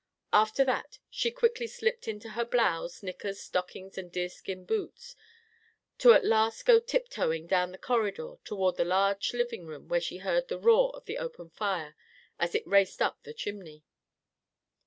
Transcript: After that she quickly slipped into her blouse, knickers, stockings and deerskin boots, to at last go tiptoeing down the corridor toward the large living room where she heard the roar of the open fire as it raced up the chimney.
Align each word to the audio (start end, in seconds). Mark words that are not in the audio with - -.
After 0.33 0.65
that 0.65 0.97
she 1.11 1.29
quickly 1.29 1.67
slipped 1.67 2.07
into 2.07 2.29
her 2.29 2.43
blouse, 2.43 3.03
knickers, 3.03 3.39
stockings 3.39 3.99
and 3.99 4.11
deerskin 4.11 4.65
boots, 4.65 5.15
to 5.99 6.13
at 6.13 6.25
last 6.25 6.65
go 6.65 6.79
tiptoeing 6.79 7.45
down 7.45 7.71
the 7.71 7.77
corridor 7.77 8.37
toward 8.43 8.77
the 8.77 8.83
large 8.83 9.31
living 9.35 9.67
room 9.67 9.87
where 9.89 10.01
she 10.01 10.17
heard 10.17 10.47
the 10.47 10.57
roar 10.57 10.89
of 10.95 11.05
the 11.05 11.19
open 11.19 11.51
fire 11.51 11.95
as 12.39 12.55
it 12.55 12.65
raced 12.65 12.99
up 12.99 13.21
the 13.21 13.33
chimney. 13.35 13.83